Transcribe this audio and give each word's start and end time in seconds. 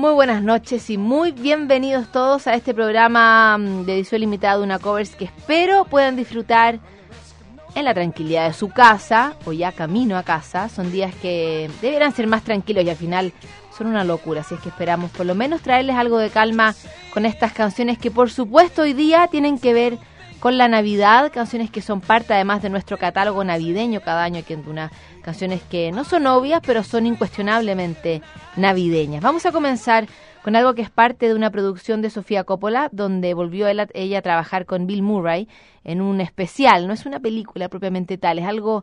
Muy 0.00 0.14
buenas 0.14 0.42
noches 0.42 0.88
y 0.88 0.96
muy 0.96 1.30
bienvenidos 1.30 2.10
todos 2.10 2.46
a 2.46 2.54
este 2.54 2.72
programa 2.72 3.58
mm, 3.58 3.84
de 3.84 3.96
edición 3.96 4.22
limitada 4.22 4.56
de 4.56 4.64
una 4.64 4.78
covers 4.78 5.14
que 5.14 5.26
espero 5.26 5.84
puedan 5.84 6.16
disfrutar 6.16 6.80
en 7.74 7.84
la 7.84 7.92
tranquilidad 7.92 8.46
de 8.46 8.54
su 8.54 8.70
casa 8.70 9.34
o 9.44 9.52
ya 9.52 9.72
camino 9.72 10.16
a 10.16 10.22
casa. 10.22 10.70
Son 10.70 10.90
días 10.90 11.14
que 11.16 11.70
deberán 11.82 12.14
ser 12.14 12.26
más 12.28 12.44
tranquilos 12.44 12.82
y 12.82 12.88
al 12.88 12.96
final 12.96 13.34
son 13.76 13.88
una 13.88 14.02
locura, 14.02 14.40
así 14.40 14.54
es 14.54 14.60
que 14.62 14.70
esperamos 14.70 15.10
por 15.10 15.26
lo 15.26 15.34
menos 15.34 15.60
traerles 15.60 15.96
algo 15.96 16.16
de 16.16 16.30
calma 16.30 16.74
con 17.12 17.26
estas 17.26 17.52
canciones 17.52 17.98
que 17.98 18.10
por 18.10 18.30
supuesto 18.30 18.80
hoy 18.80 18.94
día 18.94 19.26
tienen 19.26 19.58
que 19.58 19.74
ver 19.74 19.98
con 20.40 20.56
la 20.58 20.68
Navidad, 20.68 21.30
canciones 21.32 21.70
que 21.70 21.82
son 21.82 22.00
parte 22.00 22.32
además 22.32 22.62
de 22.62 22.70
nuestro 22.70 22.96
catálogo 22.98 23.44
navideño 23.44 24.00
cada 24.00 24.24
año 24.24 24.40
aquí 24.40 24.54
en 24.54 24.64
Duna 24.64 24.90
canciones 25.22 25.62
que 25.62 25.92
no 25.92 26.04
son 26.04 26.26
obvias, 26.26 26.62
pero 26.64 26.82
son 26.82 27.06
incuestionablemente 27.06 28.22
navideñas. 28.56 29.22
Vamos 29.22 29.44
a 29.44 29.52
comenzar 29.52 30.06
con 30.42 30.56
algo 30.56 30.74
que 30.74 30.82
es 30.82 30.90
parte 30.90 31.28
de 31.28 31.34
una 31.34 31.50
producción 31.50 32.00
de 32.00 32.08
Sofía 32.08 32.44
Coppola, 32.44 32.88
donde 32.90 33.34
volvió 33.34 33.68
ella 33.68 34.18
a 34.18 34.22
trabajar 34.22 34.64
con 34.64 34.86
Bill 34.86 35.02
Murray 35.02 35.46
en 35.84 36.00
un 36.00 36.20
especial, 36.20 36.86
no 36.86 36.94
es 36.94 37.04
una 37.04 37.20
película 37.20 37.68
propiamente 37.68 38.16
tal, 38.16 38.38
es 38.38 38.46
algo 38.46 38.82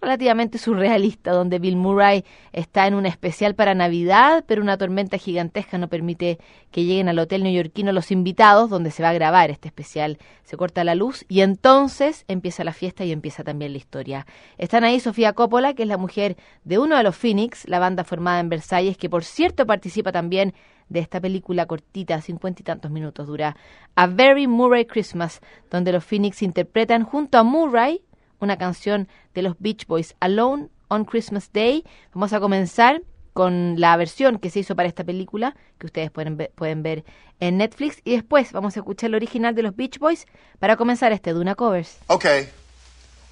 relativamente 0.00 0.58
surrealista, 0.58 1.32
donde 1.32 1.58
Bill 1.58 1.76
Murray 1.76 2.24
está 2.52 2.86
en 2.86 2.94
un 2.94 3.06
especial 3.06 3.54
para 3.54 3.74
Navidad, 3.74 4.44
pero 4.46 4.62
una 4.62 4.78
tormenta 4.78 5.18
gigantesca 5.18 5.78
no 5.78 5.88
permite 5.88 6.38
que 6.70 6.84
lleguen 6.84 7.08
al 7.08 7.18
hotel 7.18 7.42
neoyorquino 7.42 7.92
los 7.92 8.10
invitados, 8.10 8.70
donde 8.70 8.90
se 8.90 9.02
va 9.02 9.10
a 9.10 9.14
grabar 9.14 9.50
este 9.50 9.68
especial. 9.68 10.18
Se 10.44 10.56
corta 10.56 10.84
la 10.84 10.94
luz 10.94 11.24
y 11.28 11.40
entonces 11.40 12.24
empieza 12.28 12.64
la 12.64 12.72
fiesta 12.72 13.04
y 13.04 13.12
empieza 13.12 13.44
también 13.44 13.72
la 13.72 13.78
historia. 13.78 14.26
Están 14.58 14.84
ahí 14.84 15.00
Sofía 15.00 15.32
Coppola, 15.32 15.74
que 15.74 15.82
es 15.82 15.88
la 15.88 15.98
mujer 15.98 16.36
de 16.64 16.78
uno 16.78 16.96
de 16.96 17.02
los 17.02 17.16
Phoenix, 17.16 17.68
la 17.68 17.78
banda 17.78 18.04
formada 18.04 18.40
en 18.40 18.48
Versalles, 18.48 18.96
que 18.96 19.10
por 19.10 19.24
cierto 19.24 19.66
participa 19.66 20.12
también 20.12 20.54
de 20.88 21.00
esta 21.00 21.20
película 21.20 21.66
cortita, 21.66 22.20
cincuenta 22.20 22.62
y 22.62 22.64
tantos 22.64 22.90
minutos 22.90 23.26
dura, 23.26 23.56
A 23.96 24.06
Very 24.06 24.46
Murray 24.46 24.84
Christmas, 24.84 25.40
donde 25.70 25.92
los 25.92 26.04
Phoenix 26.04 26.42
interpretan 26.42 27.04
junto 27.04 27.38
a 27.38 27.42
Murray 27.42 28.02
una 28.40 28.56
canción 28.56 29.08
de 29.34 29.42
los 29.42 29.56
Beach 29.58 29.86
Boys, 29.86 30.14
Alone 30.20 30.68
on 30.88 31.04
Christmas 31.04 31.50
Day. 31.52 31.84
Vamos 32.14 32.32
a 32.32 32.40
comenzar 32.40 33.02
con 33.32 33.78
la 33.78 33.96
versión 33.96 34.38
que 34.38 34.50
se 34.50 34.60
hizo 34.60 34.74
para 34.74 34.88
esta 34.88 35.04
película, 35.04 35.54
que 35.78 35.86
ustedes 35.86 36.10
pueden 36.10 36.36
ver, 36.36 36.50
pueden 36.54 36.82
ver 36.82 37.04
en 37.38 37.58
Netflix, 37.58 38.00
y 38.02 38.12
después 38.12 38.52
vamos 38.52 38.76
a 38.76 38.80
escuchar 38.80 39.08
el 39.08 39.16
original 39.16 39.54
de 39.54 39.62
los 39.62 39.76
Beach 39.76 39.98
Boys 39.98 40.26
para 40.58 40.76
comenzar 40.76 41.12
este 41.12 41.34
Duna 41.34 41.54
Covers. 41.54 41.98
Okay, 42.08 42.48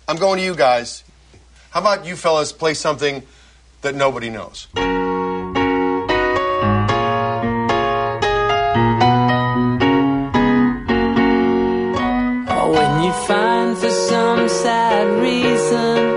I'm 0.07 0.19
going 0.19 0.39
to 0.39 0.45
you 0.45 0.55
guys. 0.55 1.05
How 1.73 1.81
about 1.81 2.07
you 2.07 2.17
fellas 2.17 2.53
play 2.53 2.75
something 2.75 3.23
that 3.81 3.95
nobody 3.95 4.29
knows? 4.29 4.69
reason. 15.21 16.14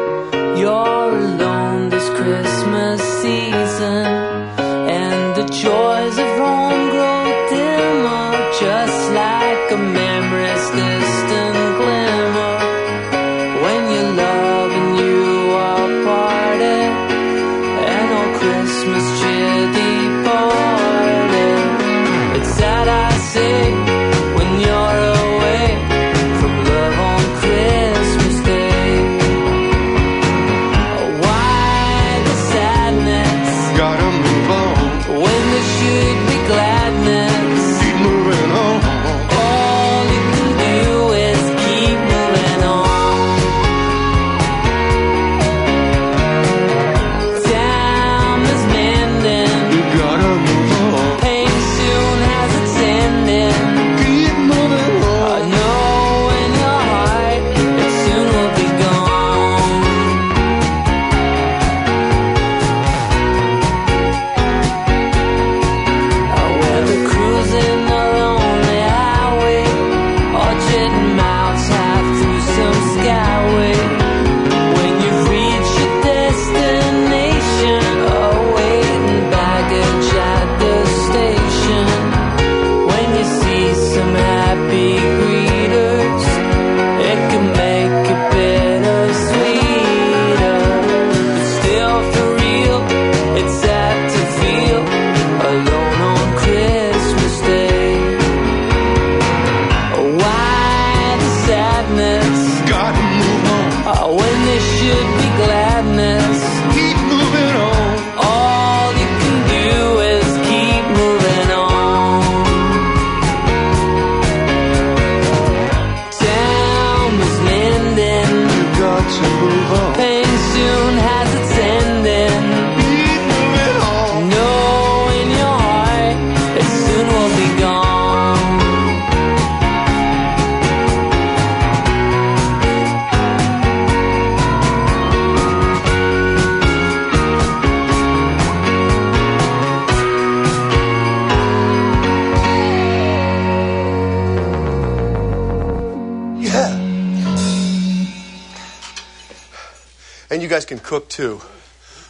Can 150.65 150.79
cook 150.79 151.07
too. 151.07 151.41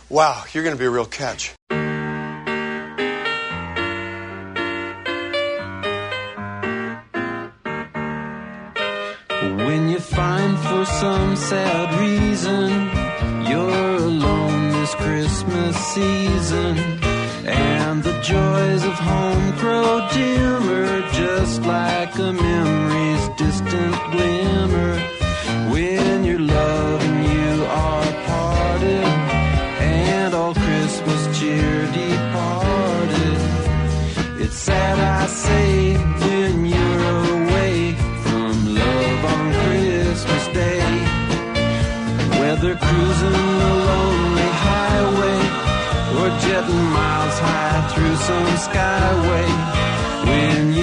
Wow, 0.10 0.44
you're 0.52 0.64
going 0.64 0.75
to 0.75 0.80
be 0.80 0.86
a 0.86 0.90
real 0.90 1.06
catch. 1.06 1.54
When 9.68 9.90
you 9.90 10.00
find 10.00 10.58
for 10.58 10.86
some 10.86 11.36
sad 11.36 11.94
reason 12.00 12.06
setting 46.57 46.85
miles 46.91 47.39
high 47.39 47.88
through 47.91 48.15
some 48.27 48.50
skyway. 48.65 49.50
When 50.25 50.76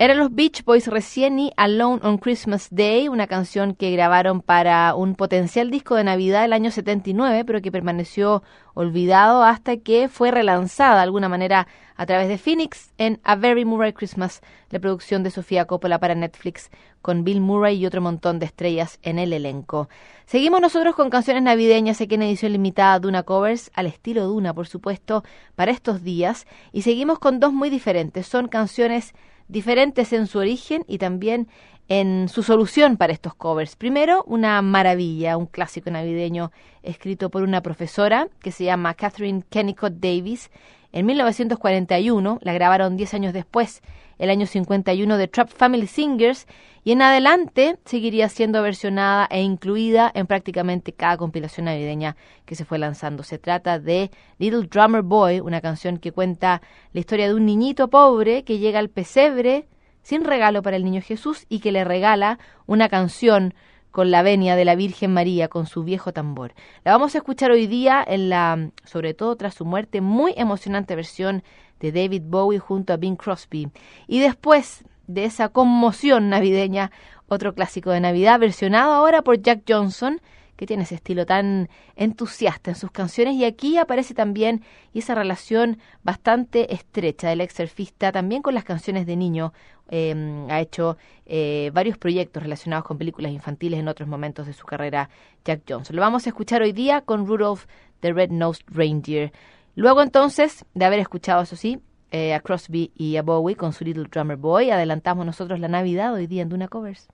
Eran 0.00 0.16
los 0.16 0.34
Beach 0.34 0.64
Boys 0.64 0.86
recién 0.86 1.38
y 1.38 1.52
Alone 1.58 2.00
on 2.02 2.16
Christmas 2.16 2.68
Day, 2.70 3.08
una 3.08 3.26
canción 3.26 3.74
que 3.74 3.90
grabaron 3.90 4.40
para 4.40 4.94
un 4.94 5.14
potencial 5.14 5.70
disco 5.70 5.94
de 5.94 6.04
Navidad 6.04 6.40
del 6.40 6.54
año 6.54 6.70
79, 6.70 7.44
pero 7.44 7.60
que 7.60 7.70
permaneció 7.70 8.42
olvidado 8.72 9.44
hasta 9.44 9.76
que 9.76 10.08
fue 10.08 10.30
relanzada 10.30 10.94
de 10.94 11.02
alguna 11.02 11.28
manera 11.28 11.68
a 11.96 12.06
través 12.06 12.28
de 12.28 12.38
Phoenix 12.38 12.94
en 12.96 13.20
A 13.24 13.36
Very 13.36 13.66
Murray 13.66 13.92
Christmas, 13.92 14.40
la 14.70 14.78
producción 14.78 15.22
de 15.22 15.30
Sofía 15.30 15.66
Coppola 15.66 15.98
para 15.98 16.14
Netflix, 16.14 16.70
con 17.02 17.22
Bill 17.22 17.42
Murray 17.42 17.76
y 17.76 17.84
otro 17.84 18.00
montón 18.00 18.38
de 18.38 18.46
estrellas 18.46 18.98
en 19.02 19.18
el 19.18 19.34
elenco. 19.34 19.90
Seguimos 20.24 20.62
nosotros 20.62 20.94
con 20.94 21.10
canciones 21.10 21.42
navideñas 21.42 22.00
aquí 22.00 22.14
en 22.14 22.22
edición 22.22 22.52
limitada 22.52 23.00
Duna 23.00 23.22
Covers, 23.24 23.70
al 23.74 23.84
estilo 23.84 24.24
Duna, 24.24 24.54
por 24.54 24.66
supuesto, 24.66 25.24
para 25.56 25.72
estos 25.72 26.02
días, 26.02 26.46
y 26.72 26.82
seguimos 26.82 27.18
con 27.18 27.38
dos 27.38 27.52
muy 27.52 27.68
diferentes. 27.68 28.26
Son 28.26 28.48
canciones 28.48 29.12
diferentes 29.50 30.12
en 30.12 30.26
su 30.26 30.38
origen 30.38 30.84
y 30.86 30.98
también 30.98 31.48
en 31.90 32.28
su 32.28 32.44
solución 32.44 32.96
para 32.96 33.12
estos 33.12 33.34
covers. 33.34 33.74
Primero, 33.74 34.22
una 34.28 34.62
maravilla, 34.62 35.36
un 35.36 35.46
clásico 35.46 35.90
navideño 35.90 36.52
escrito 36.84 37.30
por 37.30 37.42
una 37.42 37.62
profesora 37.62 38.28
que 38.38 38.52
se 38.52 38.62
llama 38.62 38.94
Catherine 38.94 39.42
Kennicott 39.50 39.94
Davis. 39.94 40.52
En 40.92 41.04
1941, 41.06 42.38
la 42.42 42.52
grabaron 42.52 42.96
10 42.96 43.14
años 43.14 43.32
después, 43.32 43.82
el 44.18 44.30
año 44.30 44.46
51 44.46 45.16
de 45.16 45.26
Trap 45.26 45.48
Family 45.48 45.88
Singers, 45.88 46.46
y 46.84 46.92
en 46.92 47.02
adelante 47.02 47.76
seguiría 47.84 48.28
siendo 48.28 48.62
versionada 48.62 49.26
e 49.28 49.42
incluida 49.42 50.12
en 50.14 50.28
prácticamente 50.28 50.92
cada 50.92 51.16
compilación 51.16 51.64
navideña 51.64 52.14
que 52.44 52.54
se 52.54 52.64
fue 52.64 52.78
lanzando. 52.78 53.24
Se 53.24 53.38
trata 53.38 53.80
de 53.80 54.12
Little 54.38 54.68
Drummer 54.68 55.02
Boy, 55.02 55.40
una 55.40 55.60
canción 55.60 55.96
que 55.96 56.12
cuenta 56.12 56.62
la 56.92 57.00
historia 57.00 57.26
de 57.26 57.34
un 57.34 57.46
niñito 57.46 57.88
pobre 57.88 58.44
que 58.44 58.58
llega 58.58 58.78
al 58.78 58.90
pesebre 58.90 59.66
sin 60.02 60.24
regalo 60.24 60.62
para 60.62 60.76
el 60.76 60.84
niño 60.84 61.02
Jesús 61.02 61.46
y 61.48 61.60
que 61.60 61.72
le 61.72 61.84
regala 61.84 62.38
una 62.66 62.88
canción 62.88 63.54
con 63.90 64.10
la 64.10 64.22
venia 64.22 64.56
de 64.56 64.64
la 64.64 64.76
Virgen 64.76 65.12
María 65.12 65.48
con 65.48 65.66
su 65.66 65.82
viejo 65.82 66.12
tambor. 66.12 66.54
La 66.84 66.92
vamos 66.92 67.14
a 67.14 67.18
escuchar 67.18 67.50
hoy 67.50 67.66
día 67.66 68.04
en 68.06 68.28
la, 68.28 68.70
sobre 68.84 69.14
todo 69.14 69.36
tras 69.36 69.54
su 69.54 69.64
muerte, 69.64 70.00
muy 70.00 70.32
emocionante 70.36 70.94
versión 70.94 71.42
de 71.80 71.92
David 71.92 72.22
Bowie 72.24 72.58
junto 72.58 72.92
a 72.92 72.96
Bing 72.96 73.16
Crosby. 73.16 73.68
Y 74.06 74.20
después 74.20 74.84
de 75.06 75.24
esa 75.24 75.48
conmoción 75.48 76.28
navideña, 76.28 76.92
otro 77.26 77.54
clásico 77.54 77.90
de 77.90 78.00
Navidad 78.00 78.38
versionado 78.38 78.92
ahora 78.92 79.22
por 79.22 79.40
Jack 79.40 79.62
Johnson, 79.68 80.20
que 80.60 80.66
tiene 80.66 80.82
ese 80.82 80.96
estilo 80.96 81.24
tan 81.24 81.70
entusiasta 81.96 82.70
en 82.70 82.76
sus 82.76 82.90
canciones 82.90 83.34
y 83.36 83.46
aquí 83.46 83.78
aparece 83.78 84.12
también 84.12 84.62
esa 84.92 85.14
relación 85.14 85.78
bastante 86.02 86.74
estrecha 86.74 87.30
del 87.30 87.40
ex 87.40 87.54
surfista 87.54 88.12
también 88.12 88.42
con 88.42 88.52
las 88.52 88.64
canciones 88.64 89.06
de 89.06 89.16
niño. 89.16 89.54
Eh, 89.88 90.44
ha 90.50 90.60
hecho 90.60 90.98
eh, 91.24 91.70
varios 91.72 91.96
proyectos 91.96 92.42
relacionados 92.42 92.84
con 92.84 92.98
películas 92.98 93.32
infantiles 93.32 93.80
en 93.80 93.88
otros 93.88 94.06
momentos 94.06 94.46
de 94.46 94.52
su 94.52 94.66
carrera 94.66 95.08
Jack 95.46 95.62
Johnson. 95.66 95.96
Lo 95.96 96.02
vamos 96.02 96.26
a 96.26 96.28
escuchar 96.28 96.60
hoy 96.60 96.72
día 96.72 97.00
con 97.00 97.26
Rudolph 97.26 97.64
the 98.00 98.12
Red-Nosed 98.12 98.66
Reindeer. 98.66 99.32
Luego 99.76 100.02
entonces, 100.02 100.66
de 100.74 100.84
haber 100.84 100.98
escuchado 100.98 101.40
eso 101.40 101.56
sí, 101.56 101.80
eh, 102.10 102.34
a 102.34 102.40
Crosby 102.40 102.92
y 102.94 103.16
a 103.16 103.22
Bowie 103.22 103.56
con 103.56 103.72
su 103.72 103.82
Little 103.82 104.08
Drummer 104.12 104.36
Boy, 104.36 104.70
adelantamos 104.70 105.24
nosotros 105.24 105.58
la 105.58 105.68
Navidad 105.68 106.12
hoy 106.12 106.26
día 106.26 106.42
en 106.42 106.50
Duna 106.50 106.68
Covers. 106.68 107.08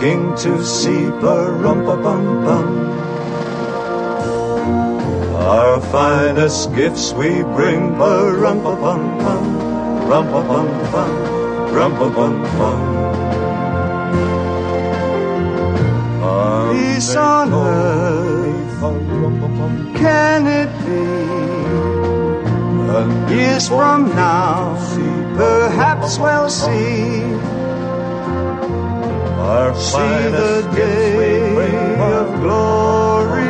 King 0.00 0.34
to 0.36 0.64
see, 0.64 1.10
bum 1.20 1.82
bum 1.82 2.68
Our 5.34 5.80
finest 5.80 6.72
gifts 6.74 7.12
we 7.12 7.42
bring, 7.42 7.98
bum 7.98 8.62
bum 8.62 9.18
bum 9.18 9.42
rum 10.08 10.26
bum 10.30 10.46
bum 10.92 11.10
rum 11.74 11.92
bum 11.98 12.14
bum 12.58 12.80
Peace 16.70 17.16
on 17.16 17.52
earth, 17.52 18.80
can 19.96 20.46
it 20.46 20.70
be? 20.86 20.94
Years 23.34 23.68
from 23.68 24.08
now, 24.14 24.76
perhaps 25.36 26.18
we'll 26.18 26.50
see 26.50 27.57
Our 29.48 29.74
See 29.74 29.96
the 29.96 30.68
day 30.76 31.96
of 31.98 32.26
glory. 32.42 33.48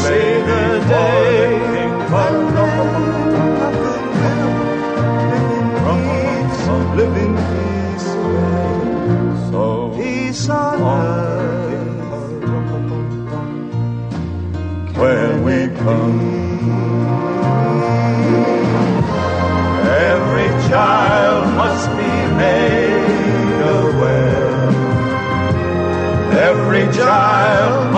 See 0.00 0.32
the 0.50 0.64
day 0.88 1.36
of 6.68 6.96
living 6.96 7.34
peace, 7.50 8.08
so 9.50 9.92
peace 9.94 10.48
on 10.48 10.80
earth. 10.80 11.36
when 14.96 15.44
we 15.44 15.76
come. 15.76 16.35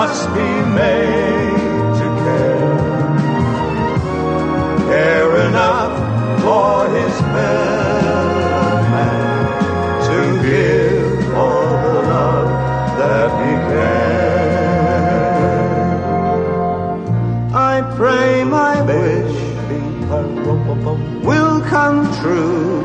Must 0.09 0.29
be 0.29 0.53
made 0.81 1.93
to 1.99 2.07
care. 2.25 2.77
Care 4.93 5.33
enough 5.49 5.95
for 6.45 6.73
his 6.97 7.15
fellow 7.33 8.25
man 8.95 9.29
to 10.09 10.19
give 10.49 11.35
all 11.35 11.73
the 11.85 11.99
love 12.15 12.50
that 13.00 13.31
he 13.43 13.53
can. 13.69 14.09
I 17.73 17.75
pray 17.99 18.31
my 18.45 18.75
wish 18.91 19.38
will 21.29 21.61
come 21.75 21.99
true. 22.21 22.83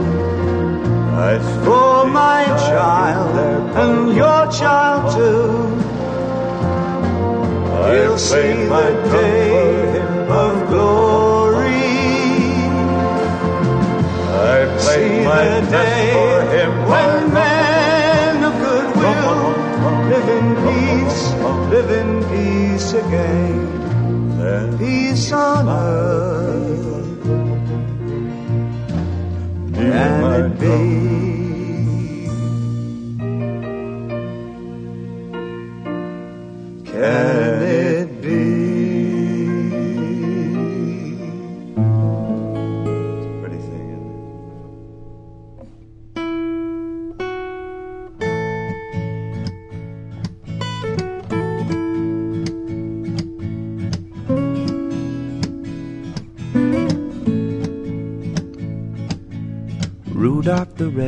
As 1.31 1.45
for 1.65 2.05
my 2.05 2.41
child 2.67 3.33
and 3.77 3.97
your 4.13 4.41
child 4.59 5.01
too. 5.15 5.62
He'll 8.13 8.19
see 8.19 8.37
the 8.37 9.09
day 9.11 9.97
of 10.29 10.69
glory. 10.69 11.71
I 14.29 14.77
play 14.77 15.25
my 15.25 15.45
day 15.71 16.13
for 16.13 16.35
him 16.53 16.71
when 16.91 17.33
men 17.33 18.43
of 18.43 18.53
goodwill 18.61 19.39
live 20.11 20.29
in 20.29 20.47
peace, 20.67 21.21
live 21.73 21.89
in 21.89 22.09
peace 22.29 22.93
again. 22.93 24.77
Peace 24.77 25.31
on 25.31 25.67
earth. 25.67 27.23
Can 29.73 30.23
it 30.33 30.59
be? 30.59 31.22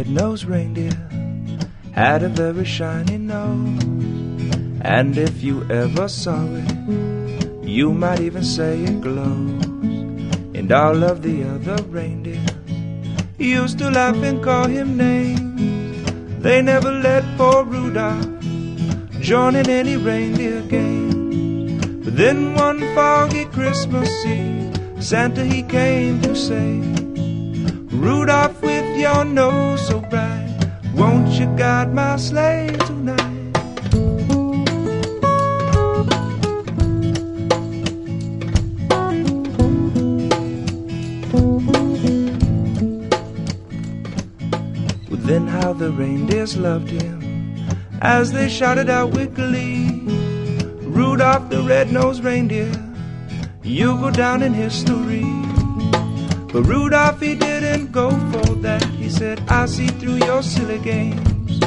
Red-nosed 0.05 0.45
reindeer 0.45 1.09
had 1.93 2.21
a 2.21 2.29
very 2.29 2.63
shiny 2.63 3.17
nose. 3.17 3.83
And 4.81 5.17
if 5.17 5.41
you 5.41 5.67
ever 5.69 6.07
saw 6.07 6.45
it, 6.51 7.67
you 7.67 7.91
might 7.91 8.19
even 8.19 8.43
say 8.43 8.83
it 8.83 9.01
glows. 9.01 9.65
And 10.53 10.71
all 10.71 11.03
of 11.03 11.23
the 11.23 11.43
other 11.43 11.81
reindeers 11.85 12.39
used 13.39 13.79
to 13.79 13.89
laugh 13.89 14.17
and 14.17 14.43
call 14.43 14.67
him 14.67 14.95
names. 14.95 16.43
They 16.43 16.61
never 16.61 16.91
let 16.91 17.23
poor 17.35 17.63
Rudolph 17.63 18.39
join 19.21 19.55
in 19.55 19.67
any 19.69 19.97
reindeer 19.97 20.61
game. 20.61 21.79
But 22.03 22.15
then 22.15 22.53
one 22.53 22.79
foggy 22.93 23.45
Christmas 23.45 24.09
Eve, 24.23 25.03
Santa 25.03 25.43
he 25.43 25.63
came 25.63 26.21
to 26.21 26.35
say, 26.35 27.04
Rudolph 27.97 28.61
with 28.61 28.97
your 28.97 29.25
nose 29.25 29.87
so 29.87 29.99
bright, 30.01 30.57
won't 30.93 31.29
you 31.39 31.45
guide 31.57 31.93
my 31.93 32.17
sleigh 32.17 32.75
tonight? 32.85 33.35
Then 45.25 45.47
how 45.47 45.73
the 45.73 45.91
reindeers 45.91 46.55
loved 46.55 46.89
him 46.89 47.25
as 47.99 48.31
they 48.31 48.47
shouted 48.47 48.91
out 48.91 49.11
glee, 49.33 49.89
Rudolph 50.83 51.49
the 51.49 51.63
red-nosed 51.63 52.23
reindeer, 52.23 52.71
you 53.63 53.97
go 53.97 54.11
down 54.11 54.43
in 54.43 54.53
history. 54.53 55.44
But 56.55 56.67
Rudolph, 56.67 57.19
he 57.19 57.35
didn't 57.35 57.91
go 57.91 58.11
for 58.31 58.55
that. 58.63 58.81
He 58.85 59.09
said, 59.09 59.43
I 59.49 59.65
see 59.65 59.87
through 59.87 60.19
your 60.23 60.41
silly 60.41 60.79
games. 60.79 61.61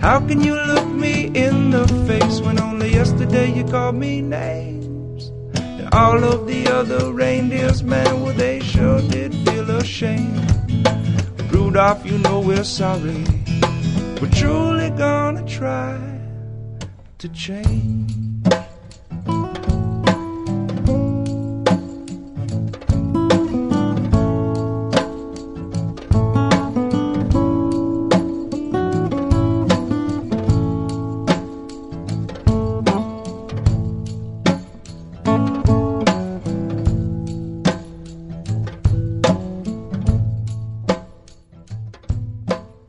How 0.00 0.18
can 0.18 0.40
you 0.40 0.56
look 0.56 0.88
me 0.88 1.26
in 1.26 1.70
the 1.70 1.86
face 2.08 2.40
when 2.40 2.58
only 2.58 2.92
yesterday 2.92 3.52
you 3.52 3.62
called 3.62 3.94
me 3.94 4.22
names? 4.22 5.28
And 5.54 5.94
all 5.94 6.24
of 6.24 6.48
the 6.48 6.66
other 6.66 7.12
reindeers, 7.12 7.84
man, 7.84 8.20
well, 8.20 8.34
they 8.34 8.58
sure 8.58 9.00
did 9.02 9.32
feel 9.48 9.70
ashamed. 9.70 10.50
Rudolph, 11.52 12.04
you 12.04 12.18
know 12.18 12.40
we're 12.40 12.64
sorry. 12.64 13.24
We're 14.20 14.34
truly 14.34 14.90
gonna 14.90 15.46
try 15.46 16.00
to 17.18 17.28
change. 17.28 18.25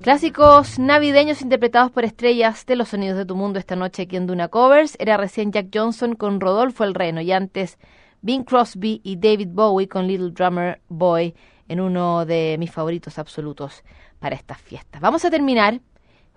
Clásicos 0.07 0.79
navideños 0.79 1.41
interpretados 1.41 1.91
por 1.91 2.05
estrellas 2.05 2.65
de 2.65 2.77
los 2.77 2.87
sonidos 2.87 3.17
de 3.17 3.25
tu 3.25 3.35
mundo 3.35 3.59
esta 3.59 3.75
noche 3.75 4.03
aquí 4.03 4.15
en 4.15 4.25
Duna 4.25 4.47
Covers. 4.47 4.95
Era 4.99 5.17
recién 5.17 5.51
Jack 5.51 5.67
Johnson 5.73 6.15
con 6.15 6.39
Rodolfo 6.39 6.85
el 6.85 6.93
Reno 6.93 7.19
y 7.19 7.33
antes 7.33 7.77
Bing 8.21 8.45
Crosby 8.45 9.01
y 9.03 9.17
David 9.17 9.49
Bowie 9.51 9.89
con 9.89 10.07
Little 10.07 10.31
Drummer 10.31 10.79
Boy 10.87 11.35
en 11.67 11.81
uno 11.81 12.25
de 12.25 12.55
mis 12.57 12.71
favoritos 12.71 13.19
absolutos 13.19 13.83
para 14.19 14.35
estas 14.35 14.61
fiestas. 14.61 15.01
Vamos 15.01 15.25
a 15.25 15.29
terminar, 15.29 15.81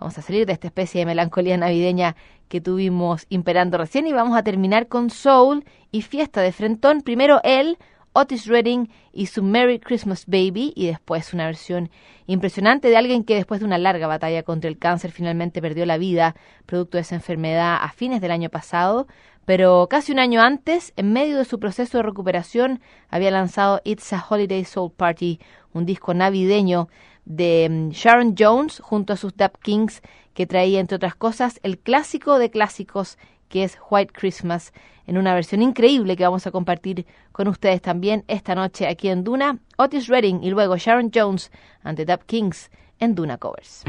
vamos 0.01 0.19
a 0.19 0.23
salir 0.23 0.47
de 0.47 0.53
esta 0.53 0.67
especie 0.67 0.99
de 0.99 1.07
melancolía 1.07 1.57
navideña 1.57 2.17
que 2.49 2.61
tuvimos 2.61 3.25
imperando 3.29 3.79
recién 3.79 4.05
y 4.09 4.13
vamos 4.13 4.37
a 4.37 4.43
terminar 4.43 4.89
con 4.89 5.11
Soul 5.11 5.65
y 5.93 6.03
Fiesta 6.03 6.41
de 6.41 6.51
Frentón. 6.51 7.03
Primero 7.03 7.39
él, 7.45 7.79
Otis 8.13 8.47
Redding 8.47 8.91
y 9.13 9.27
su 9.27 9.43
Merry 9.43 9.79
Christmas 9.79 10.27
Baby 10.27 10.73
y 10.75 10.87
después 10.87 11.33
una 11.33 11.47
versión 11.47 11.91
impresionante 12.27 12.89
de 12.89 12.97
alguien 12.97 13.25
que 13.25 13.37
después 13.37 13.61
de 13.61 13.67
una 13.67 13.79
larga 13.79 14.07
batalla 14.07 14.43
contra 14.43 14.69
el 14.69 14.79
cáncer 14.79 15.13
finalmente 15.13 15.63
perdió 15.63 15.87
la 15.87 15.99
vida 15.99 16.35
producto 16.67 16.97
de 16.97 17.03
esa 17.03 17.15
enfermedad 17.15 17.79
a 17.81 17.89
fines 17.93 18.21
del 18.21 18.33
año 18.33 18.51
pasado, 18.51 19.07
pero 19.45 19.87
casi 19.89 20.13
un 20.13 20.19
año 20.19 20.41
antes, 20.41 20.93
en 20.97 21.13
medio 21.13 21.39
de 21.39 21.45
su 21.45 21.59
proceso 21.59 21.99
de 21.99 22.03
recuperación, 22.03 22.81
había 23.09 23.31
lanzado 23.31 23.81
It's 23.85 24.13
a 24.13 24.25
Holiday 24.29 24.65
Soul 24.65 24.93
Party, 24.93 25.41
un 25.73 25.87
disco 25.87 26.15
navideño 26.15 26.89
de 27.25 27.69
mm, 27.71 27.91
Sharon 27.91 28.35
Jones 28.39 28.81
junto 28.81 29.13
a 29.13 29.17
sus 29.17 29.37
Dap 29.37 29.57
Kings 29.59 30.03
que 30.35 30.47
traía 30.47 30.81
entre 30.81 30.97
otras 30.97 31.15
cosas 31.15 31.61
el 31.63 31.79
clásico 31.79 32.39
de 32.39 32.51
clásicos 32.51 33.19
que 33.51 33.65
es 33.65 33.79
White 33.91 34.15
Christmas, 34.17 34.73
en 35.07 35.19
una 35.19 35.35
versión 35.35 35.61
increíble 35.61 36.17
que 36.17 36.23
vamos 36.23 36.47
a 36.47 36.51
compartir 36.51 37.05
con 37.33 37.49
ustedes 37.49 37.83
también 37.83 38.25
esta 38.29 38.55
noche 38.55 38.89
aquí 38.89 39.09
en 39.09 39.25
Duna, 39.25 39.59
Otis 39.77 40.07
Redding 40.07 40.43
y 40.43 40.51
luego 40.51 40.79
Sharon 40.79 41.11
Jones 41.15 41.51
ante 41.83 42.07
Dub 42.07 42.25
Kings 42.25 42.71
en 42.99 43.15
Duna 43.15 43.37
Covers. 43.37 43.85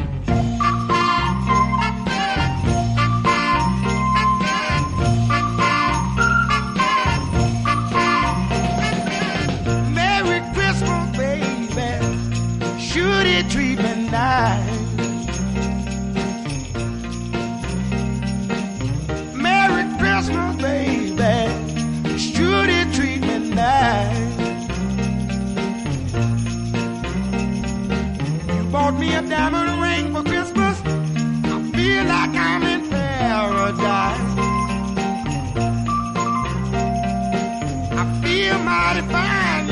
mighty 38.71 39.01
fine. 39.11 39.69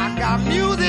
I 0.00 0.14
got 0.18 0.40
music. 0.48 0.87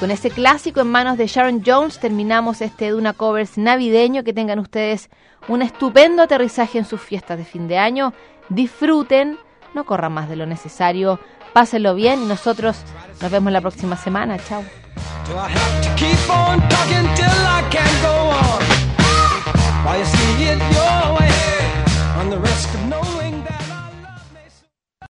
Con 0.00 0.10
ese 0.10 0.30
clásico 0.30 0.80
en 0.80 0.90
manos 0.90 1.18
de 1.18 1.26
Sharon 1.26 1.62
Jones 1.64 2.00
terminamos 2.00 2.62
este 2.62 2.88
Duna 2.88 3.12
Covers 3.12 3.58
navideño. 3.58 4.24
Que 4.24 4.32
tengan 4.32 4.58
ustedes 4.58 5.10
un 5.46 5.60
estupendo 5.60 6.22
aterrizaje 6.22 6.78
en 6.78 6.86
sus 6.86 7.02
fiestas 7.02 7.36
de 7.36 7.44
fin 7.44 7.68
de 7.68 7.76
año. 7.76 8.14
Disfruten, 8.48 9.38
no 9.74 9.84
corran 9.84 10.12
más 10.12 10.30
de 10.30 10.36
lo 10.36 10.46
necesario. 10.46 11.20
Pásenlo 11.52 11.94
bien 11.94 12.22
y 12.22 12.26
nosotros 12.26 12.78
nos 13.20 13.30
vemos 13.30 13.52
la 13.52 13.60
próxima 13.60 13.94
semana. 13.96 14.38
Chao. 14.38 14.64